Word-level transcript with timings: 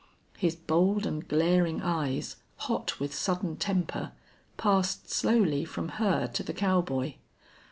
His 0.35 0.55
bold 0.55 1.05
and 1.05 1.27
glaring 1.27 1.83
eyes, 1.83 2.37
hot 2.55 2.99
with 2.99 3.13
sudden 3.13 3.55
temper, 3.55 4.13
passed 4.57 5.11
slowly 5.11 5.63
from 5.63 5.89
her 6.01 6.25
to 6.25 6.41
the 6.41 6.53
cowboy. 6.53 7.13